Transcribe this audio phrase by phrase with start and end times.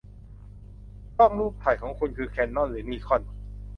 [1.17, 1.31] กล้อง
[1.63, 3.21] ถ่ายรูปของคุณคือแคนนอนหรือนิคอน